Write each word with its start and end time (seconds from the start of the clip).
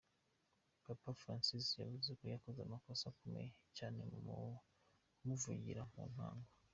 Papa 0.85 1.11
Francis 1.21 1.65
yavuze 1.81 2.09
ko 2.19 2.23
yakoze 2.33 2.59
amakosa 2.61 3.03
akomeye 3.11 3.47
cane 3.77 3.99
mu 4.25 4.35
kumuvugira, 5.15 5.81
mu 5.93 6.03
ntango. 6.13 6.49